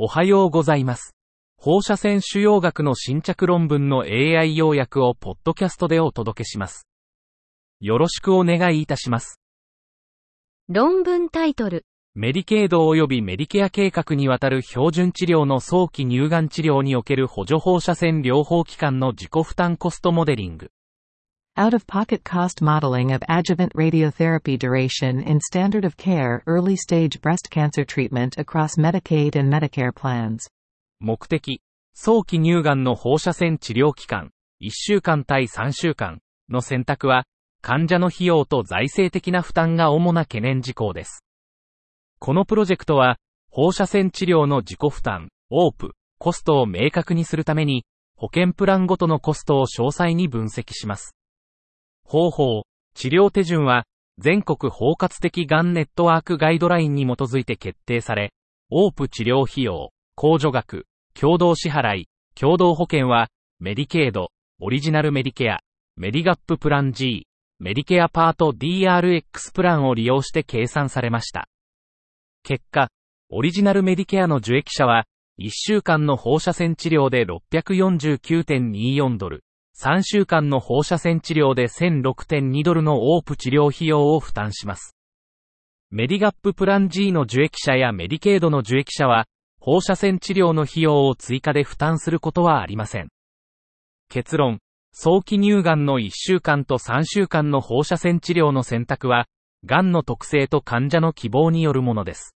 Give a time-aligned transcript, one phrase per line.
[0.00, 1.16] おはようございます。
[1.56, 6.86] 放射線腫瘍学の新着論文の AI 要約をポッドキャストでお届けします。
[7.80, 9.40] よろしくお願いいたします。
[10.68, 11.84] 論文タイトル。
[12.14, 20.70] メディケード及びメディケア計画にわたる標準治療の早期乳がん治療における補助放射線療法機関の自己負担コストモデリング。
[21.58, 28.38] Out-of-pocket cost modeling of adjuvant radiotherapy duration in standard of care early stage breast cancer treatment
[28.38, 30.46] across Medicaid and Medicare plans.
[31.00, 31.60] 目的、
[31.94, 34.30] 早期乳がんの放射線治療期間、
[34.62, 37.24] 1週間対3週間の選択は、
[37.60, 41.24] 患者の費用と財政的な負担が主な懸念事項です。
[42.20, 43.16] このプロジェクトは、
[43.50, 45.90] 放射線治療の自己負担、オープ、
[46.20, 51.17] コストを明確にするために、保険プランごとのコストを詳細に分析します。
[52.08, 52.62] 方法、
[52.94, 53.84] 治療手順は、
[54.16, 58.32] 全国包括的がんネットワークガイドラインに基づいて決定され、
[58.70, 63.28] オープ治療費用、控除額、共同支払い、共同保険は、
[63.60, 65.60] メディケード、オリジナルメディケア、
[65.96, 67.26] メディガッププラン G、
[67.58, 71.46] メディケアパート DRX プランを利用して計算されました。
[72.42, 72.88] 結果、
[73.28, 75.04] オリジナルメディケアの受益者は、
[75.38, 79.44] 1週間の放射線治療で649.24ドル、
[79.80, 84.96] 3週間の放射線治療で1006.2ドルのオープ治療費用を負担します。
[85.90, 89.26] メディガッププラン G の受益者やメディケードの受益者は、
[89.60, 93.08] 放射線治療の費用を追加で負担することはありません。
[94.08, 94.58] 結論、
[94.92, 99.26] 早期乳がんの1週間と3週間の放射線治療の選択は、
[99.64, 102.34] がんの特性と患者の希望によるものです。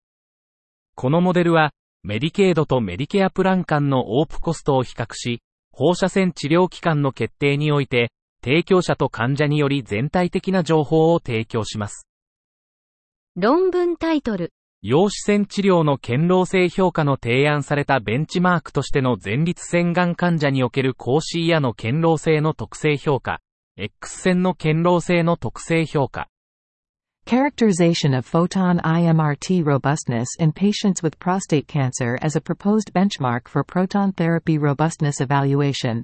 [0.95, 5.41] このモデルは、メディケードとメディケアプラン間のオープコストを比較し、
[5.75, 8.11] 放射線治療期間の決定において、
[8.43, 12.07] 提供者と患者により全体的な情報を提供します。
[13.35, 14.51] 論文タイトル。
[14.83, 23.39] 陽子線治療の堅牢性評価の提案されたベンチマークとしての前立腺がん患者における高 C やの堅牢性の特性評価、
[23.77, 26.27] X 線の堅牢性の特性評価、
[27.25, 34.11] Characterization of photon IMRT robustness in patients with prostate cancer as a proposed benchmark for proton
[34.11, 36.03] therapy robustness evaluation.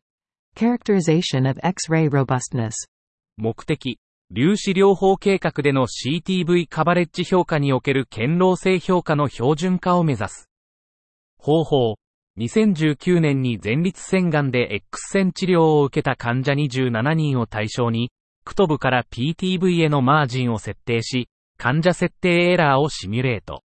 [0.55, 2.73] Characterization of X-ray robustness.
[3.35, 3.99] 目的、
[4.33, 10.49] 粒子療法計画での CTV カバレッジ評価における堅牢性評価の標準化を目指す。
[11.37, 11.95] 方法、
[12.37, 18.09] 2019年に前立腺がんで X 線治療を受けた患者27人を対象に、
[18.43, 23.63] クトブから PTV へのマージンを設定し、患者設定エラーをシミュレート。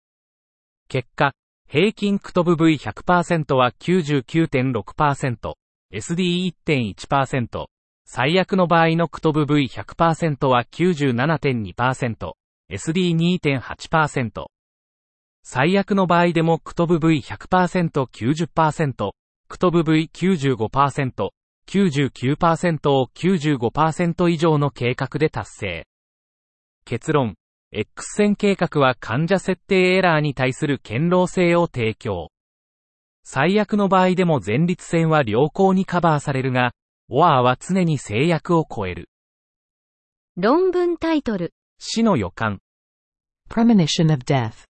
[0.88, 1.32] 結果、
[1.68, 5.54] 平均クトブ V100% は99.6%、
[5.92, 7.66] SD1.1%、
[8.04, 12.32] 最悪の場合のクトブ V100% は97.2%、
[12.72, 14.46] SD2.8%。
[15.42, 19.10] 最悪の場合でもクトブ V100% 90%、
[19.48, 21.30] クトブ V95%、
[21.70, 25.86] 99%を95%以上の計画で達成。
[26.84, 27.36] 結論、
[27.70, 32.32] X 線計画は患者設定エラーに対する堅牢性を提供。
[33.22, 36.72] 最悪の場合でも前立腺は良好にカバーされるが、
[37.08, 39.08] オアーは常に制約を超える。
[40.36, 41.54] 論文タイトル。
[41.78, 42.58] 死の予感。
[43.48, 44.64] Premonition of death.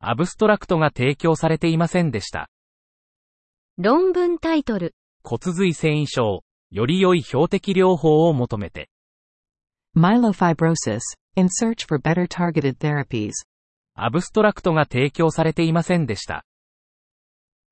[0.00, 2.50] アブストラクトが提供されていませんでした。
[3.78, 4.94] 論文タイトル。
[5.22, 8.90] 骨髄繊維症、より良い標的療法を求めて。
[9.96, 11.00] Myelofibrosis.
[11.36, 13.32] In search for better targeted therapies.
[13.94, 16.44] アブストラクトが提供されていませんでした。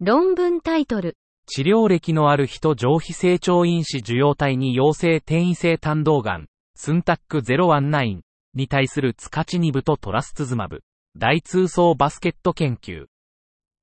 [0.01, 1.17] 論文タイトル。
[1.47, 8.21] 治療歴のある人上皮成長因子受容体に陽性転移性胆道癌、スンタック019
[8.55, 10.83] に対するツカチニブとトラスツズマブ、
[11.17, 13.07] 大通層バスケット研究。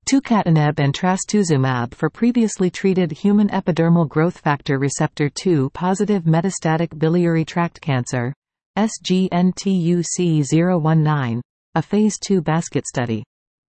[0.07, 7.44] Tucatinib and trastuzumab for previously treated human epidermal growth factor receptor 2 positive metastatic biliary
[7.44, 8.34] tract cancer.
[8.78, 11.41] SGNTUC019.
[11.75, 13.25] A phase 2 basket study.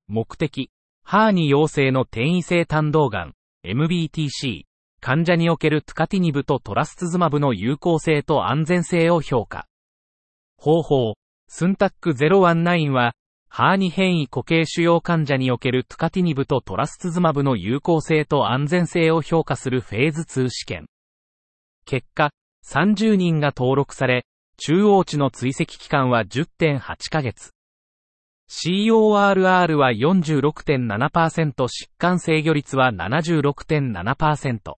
[0.06, 0.70] 目的、
[1.02, 3.32] ハーニ陽性の転移性胆道癌、
[3.66, 4.62] MBTC、
[5.00, 9.66] 患者におけるトゥカティニブとトラスツズマブの有効性と安全性を評価。
[10.56, 11.14] 方法、
[11.48, 13.14] スンタック019は、
[13.48, 20.86] ハーニ変異固形腫瘍患者におけるトゥカティニブとトラスツズマブの有効性と安全性を評価するフェーズ2試験。
[21.84, 22.30] 結果、
[22.66, 24.24] 30人が登録され、
[24.58, 27.50] 中央値の追跡期間は10.8ヶ月。
[28.50, 34.74] CORR は46.7%疾患制御率は76.7%。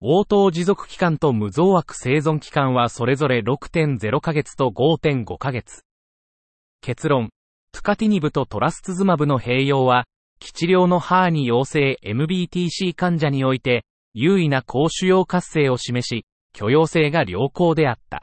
[0.00, 5.82] 応答持続期間と無増悪生存期間はそれぞれ6.0ヶ月と5.5ヶ月。
[6.80, 7.30] 結論、
[7.74, 10.06] トゥカティニブとトラスツズマブの併用は、
[10.38, 13.84] 基治療のハーニ陽性 MBTC 患者において、
[14.14, 18.22] 優位な高腫瘍活性を示し、許容性が良好であった。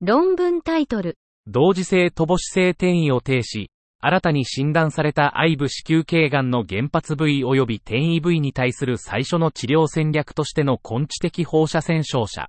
[0.00, 1.18] 論文タイトル。
[1.46, 3.70] 同時性乏子性転移を呈し、
[4.00, 12.48] 新たに診断された愛部子宮頸がんの原発部位及び転移部位に対する最初の治療戦略としての根治的放射線照射。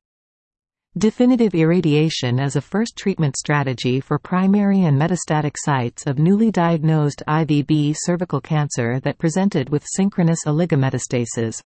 [0.98, 7.22] Definitive irradiation as a first treatment strategy for primary and metastatic sites of newly diagnosed
[7.28, 11.62] IVB cervical cancer that presented with synchronous oligometastasis.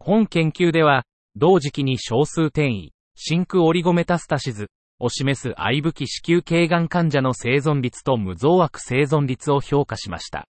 [0.00, 1.04] 本研究では、
[1.36, 4.66] 同時期に少数転移、真空オリゴメタスタシズ
[4.98, 10.48] を示す愛武器子宮頸がん患者の生存率と無増悪生存率を評価しました。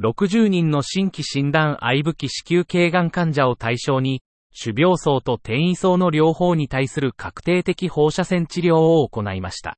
[0.00, 4.22] 60人の新規診断愛武器子宮頸がん患者を対象に、
[4.58, 9.76] 種病層と転移層の両方に対する確定的放射線治療を行いました。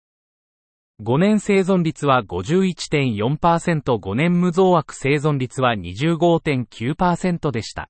[1.03, 7.89] 5年生存率は51.4%、5年無増悪生存率は25.9%でした。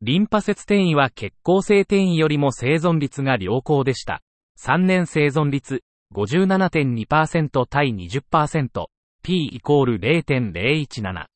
[0.00, 4.22] リンパ節転移は血行性転移よりも生存率が良好でした。
[4.58, 5.82] 3年生存率
[6.14, 8.86] 57.2%対20%、
[9.22, 11.26] P イコール0.017。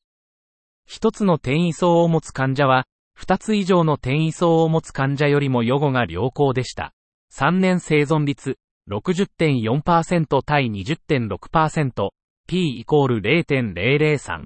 [0.87, 2.85] 一つの転移層を持つ患者は、
[3.15, 6.93] 二つ以上の転移層を持つ患者よりも予後が良好でした。
[7.33, 8.57] 3年生存率
[8.89, 12.09] 60.4%対20.6%、
[12.47, 14.43] P イコール0.003。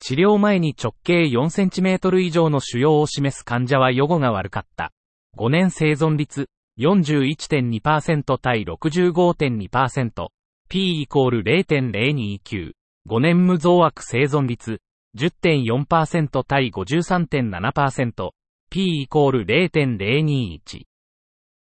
[0.00, 4.92] 治療前に直径 4cm 以上の腫瘍を示す患者は予後が悪かった。
[5.36, 6.48] 5年生存率
[6.78, 10.28] 41.2%対65.2%、
[10.68, 12.72] P イコール0.029。
[13.08, 14.80] 5年無増悪生存率
[15.18, 18.30] 10.4%対53.7%、
[18.70, 20.84] P イコール0.021。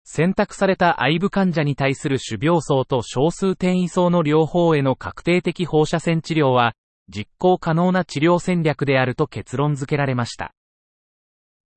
[0.05, 6.75] 選択された愛部患者に対する種病層と少数転移層の両方への確定的放射線治療は、
[7.09, 10.55] 実行可能な治療戦略であると結論付けられました。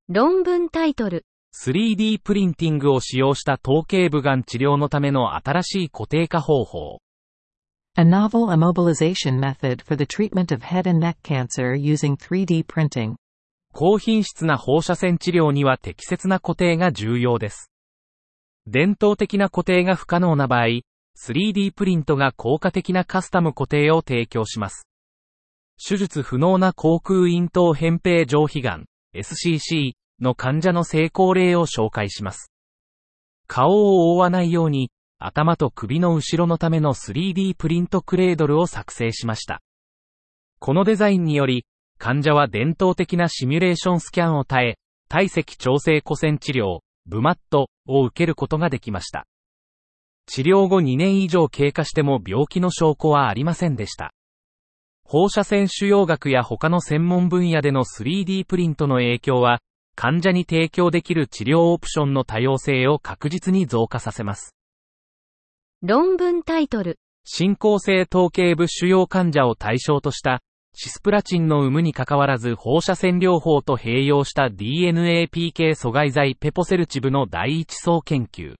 [0.08, 1.24] 論文タイトル。
[1.52, 7.00] 3D プリンティングを使用した頭頸部がん治療のための新しい固定化方法。
[7.98, 13.16] A novel immobilization method for the treatment of head and neck cancer using 3D printing.
[13.72, 17.70] 高品質な放射線治療には適切な固定が重要です。
[18.66, 20.82] 伝統的な固定が不可能な場合、
[21.18, 24.86] 3D プリントが効果的なカスタム固定を提供します。
[25.82, 28.84] 手術不能な口腔咽頭扁平上皮がん
[29.14, 32.52] SCC の患者の成功例を紹介します。
[33.46, 39.62] 顔を覆わないように頭と首の後ろのための 3D プリントクレードルを作成しました。
[40.58, 41.64] このデザインにより、
[41.98, 44.78] 患者は伝統的なシミュレーションスキャンを耐え、
[45.08, 49.26] 体積調整古線治療、ブマットを受けることができました。
[50.26, 54.12] 治療後2年以上経過しても病気の証拠はありませんでした。
[55.04, 59.60] 放射線腫瘍学や他の専門分野での 3D プリントの影響は、
[59.94, 64.55] 患者に提供できる治療オプションの多様性を確実に増加させます。
[65.82, 66.98] 論文タイトル。
[67.24, 70.40] 進行性頭頸部腫瘍患者を対象とした
[70.72, 78.54] シスプラチンの有無に関わらず放射線療法と併用した DNA-PK 阻害剤ペポセルチブの第一層研究。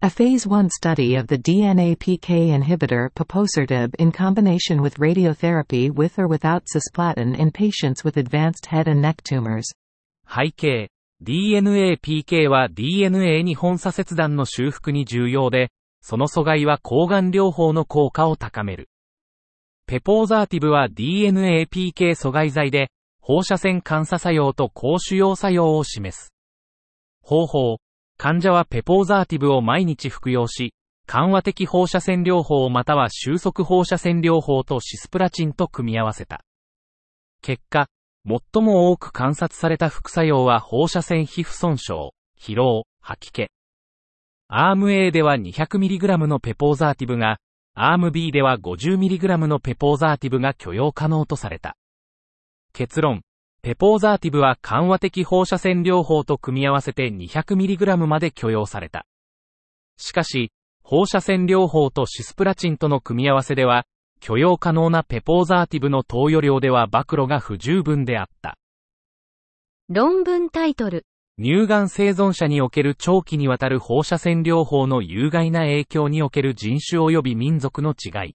[0.00, 6.28] A phase 1 study of the DNA-PK inhibitor Peposertib in combination with radiotherapy with or
[6.28, 9.64] without cisplatin in patients with advanced head and neck tumors.
[10.24, 10.88] 背景
[11.20, 15.72] DNA-PK は DNA に本差切断の修復に重要で、
[16.08, 18.88] その阻害は抗がん療法の効果を高める。
[19.86, 26.32] ペポーザーティブは DNA-PK 阻害剤で、放射線監査作用と高腫瘍作用を示す。
[27.20, 27.76] 方法、
[28.16, 30.72] 患者はペポーザーティブを毎日服用し、
[31.06, 36.42] 緩和的放射線療法または収束放射線療法とシスプラチンと組み合わせた。
[37.42, 37.86] 結果、
[38.26, 43.48] 最も多く観察された副作用は放射線皮膚損傷、疲労、吐き気、
[44.50, 47.38] アーム A では 200mg のペポーザーティブが、
[47.74, 51.76] アーム B では 50mg のペポーザーティブが許容可能とされた。
[52.72, 53.20] 結論、
[53.60, 59.04] ペポーザーティブは緩和的放射線療法と組み合わせて 200mg まで許容された。
[59.98, 60.50] しかし、
[60.82, 63.84] 放射線療法とシスプラチンとの組み合わせでは、
[64.18, 68.56] 許容可能なペポーザーティブの投与量では暴露が不十分であった。
[69.90, 71.04] 論文タイトル
[71.40, 78.34] 乳がん生存者における長期にわたる放射線療法の有害な影響における人種及び民族の違い。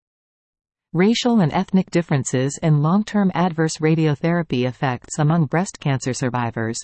[0.95, 6.75] Racial and ethnic differences in long-term adverse radiotherapy effects among breast cancer survivors.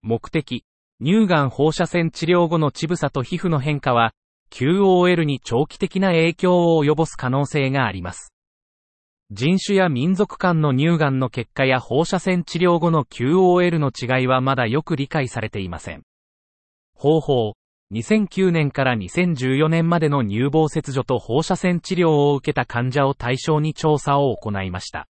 [0.00, 0.64] 目的。
[1.02, 4.14] 乳がん放射線治療後の乳房と皮膚の変化は、
[4.50, 8.32] QOL に長期的な影響を及ぼす可能性があります。
[9.30, 16.02] 人種や民族間の乳がんの結果や放射線治療後の QOL の違いはまだよく理解されていません。
[16.94, 17.54] 方法。
[17.90, 25.08] 2009年から2014年までの乳房切除と放射線治療を受けた患者を対象に調査を行いました。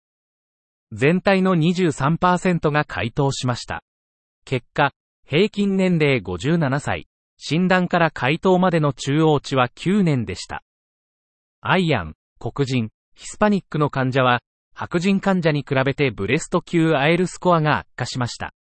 [0.92, 3.82] 全体の23%が回答しました。
[4.44, 4.92] 結果、
[5.26, 7.08] 平均年齢57歳、
[7.38, 10.62] 診断から回答までの中央値は9年でした。
[11.60, 14.40] アイアン、黒人、ヒスパニックの患者は、
[14.74, 18.52] 白人患者に比べてブレスト級アエルスコアが悪化しました。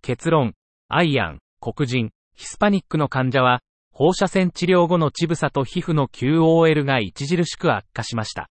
[0.00, 0.54] 結論、
[0.88, 3.60] アイアン、黒人、ヒスパニックの患者は、
[3.92, 8.48] 放射線治療後の乳房と皮膚の QOL が著しく悪化しました。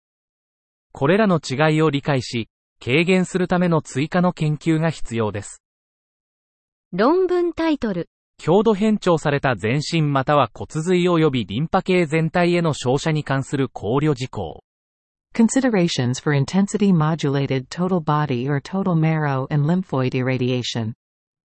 [0.91, 2.49] これらの違いを理解し、
[2.83, 5.61] 軽減するための追加の研究が必要です。
[6.91, 8.09] 論文タイトル。
[8.37, 14.65] 強度変調された全身または骨髄及びリンパ系全体への照射に関する考慮事項。
[15.35, 20.93] Considerations for intensity modulated total body or total marrow and lymphoid irradiation.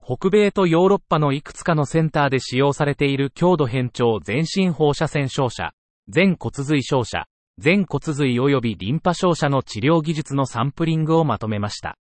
[0.00, 5.73] 北米とヨーロッパのいくつかのセンターで使用されている強度変調全身放射線照射、
[6.09, 7.26] 全骨髄照射、
[7.59, 11.99] 全骨髄及びリンパ照射の治療技術のサンプリングをまとめました。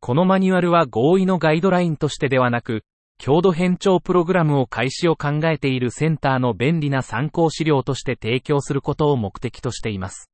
[0.00, 2.82] このマニュアルは合意のガイドラインとしてではなく、
[3.18, 10.28] 強度変調プログラムを開始を考えているセンターの便利な参考資料として提供することを目的としています。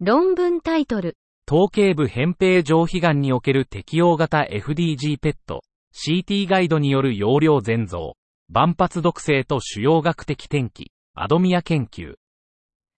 [0.00, 1.16] 論文タイトル。
[1.44, 8.14] 頭頸部扁平上皮癌における適用型 FDG ペット、CT ガイドによる容量全増、
[8.48, 12.14] 万発毒性と主要学的転機、アドミア研究。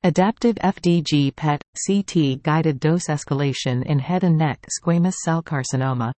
[0.04, 6.12] Adaptive FDG PET CT guided dose escalation in head and neck squamous cell carcinoma.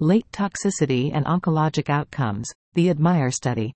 [0.00, 2.44] Late toxicity and oncologic outcomes.
[2.74, 3.72] The ADMIRE study.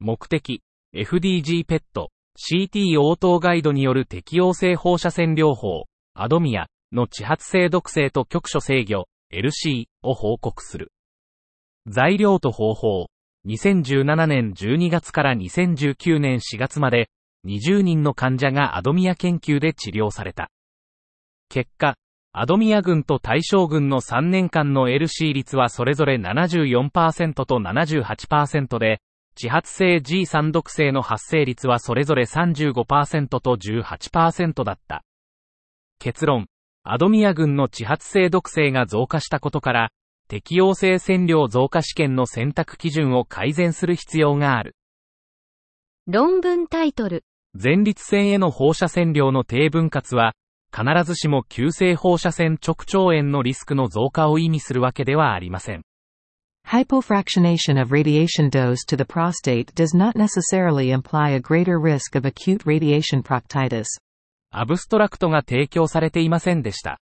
[0.00, 0.62] 目的、
[0.94, 2.08] FDG ペット、
[2.38, 5.84] CT 応答ガイドによる適応性放射線療法、
[6.14, 10.92] アドミアの地発性毒性と局所制御、LC を報告する。
[11.86, 13.06] 材料と方法、
[13.46, 17.08] 2017年12月から2019年4月まで、
[17.46, 20.50] 20人の患者がアドミア研究で治療された。
[21.48, 21.96] 結果、
[22.32, 29.00] アドミア群と対象群の3年間の LC 率はそれぞれ74%と78%で、
[29.40, 35.04] 自発性 G3 毒性の発生率はそれぞれ35%と18%だった。
[35.98, 36.46] 結論、
[36.84, 39.90] アドミア群の自発性毒性が増加したことから、
[40.28, 44.74] 適用性線量増加試験の選択基準を改善する必要がある。
[46.06, 47.24] 論文タイトル。
[47.54, 50.34] 前立腺への放射線量の低分割は、
[50.74, 55.82] 必ずしも急性放射線直腸炎のリスクの増加を意味するわけではありません。
[56.66, 62.64] Hypofractionation of radiation dose to the prostate does not necessarily imply a greater risk of acute
[62.64, 63.86] radiation proctitis.
[64.50, 66.98] アブストラクトが提供されていませんでした。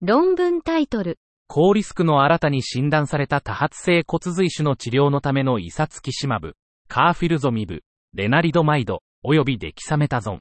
[0.00, 1.18] 論文タイトル。
[1.48, 6.56] 高リスクの新たに診断された多発性骨髄腫の治療のためのイサツキシマブ、
[6.88, 7.82] カーフィルゾミブ、
[8.14, 10.40] レナリドマイド、及びデキサメタゾン。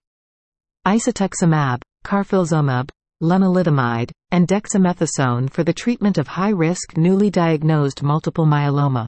[0.86, 2.90] Isatuximab, carfilzomib,
[3.24, 9.08] lenalidomide, and dexamethasone for the treatment of high-risk newly diagnosed multiple myeloma.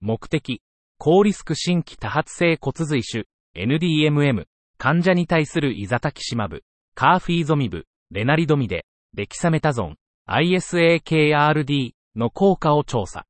[0.00, 0.60] 目的、
[0.98, 3.24] 高リスク新規多発性骨髄腫、
[3.56, 4.44] NDMM、
[4.76, 6.62] 患者に対するイザタキシマブ、
[6.94, 9.96] カーフィーゾミブ、レナリドミデ、デキサメタゾン、
[10.28, 13.24] ISAKRD の効果を調査。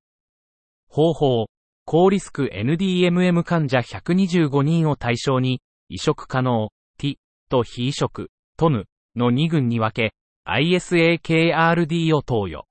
[0.88, 1.46] 方法、
[1.84, 7.18] 高リスク NDMM 患者125人を対象に、移植可能、T
[7.50, 8.84] と非移植、TON
[9.16, 10.14] の2群に分け、
[10.46, 12.66] ISAKRD を投与。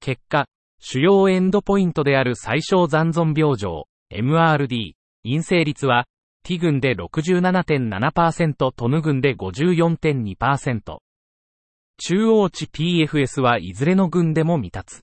[0.00, 0.46] 結果、
[0.80, 6.06] 主要エンドポイントである最小残存病状、MRD、陰性率は、
[6.42, 10.98] T 群で67.7%、トヌ群で54.2%。
[11.98, 15.02] 中央値 PFS はいずれの群でも未達。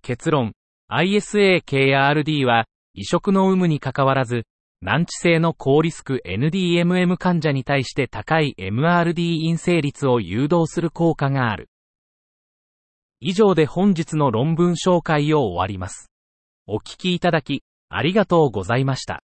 [0.00, 0.54] 結論、
[0.90, 4.44] ISAKRD は、移植の有無に関わらず、
[4.82, 11.68] 難治性の高リスク NDMM 患者に対して高い MRD 陰性率を誘導する効果がある。
[13.20, 16.10] 以上で本日の論文紹介を終わります。
[16.66, 19.22] お聞きいただき、ありがとうございました。